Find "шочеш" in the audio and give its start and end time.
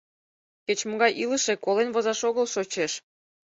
2.53-2.91